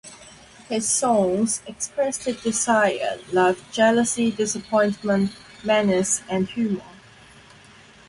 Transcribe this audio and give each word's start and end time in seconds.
His 0.67 0.89
songs 0.89 1.61
expressed 1.67 2.25
desire, 2.41 3.19
love, 3.31 3.63
jealousy, 3.71 4.31
disappointment, 4.31 5.29
menace 5.63 6.23
and 6.27 6.47
humor. 6.49 6.81